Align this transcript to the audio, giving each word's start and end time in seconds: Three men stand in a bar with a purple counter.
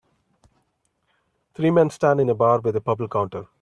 Three 1.53 1.69
men 1.69 1.91
stand 1.91 2.19
in 2.21 2.29
a 2.31 2.33
bar 2.33 2.59
with 2.59 2.75
a 2.75 2.81
purple 2.81 3.07
counter. 3.07 3.45